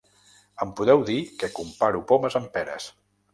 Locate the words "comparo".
1.59-2.01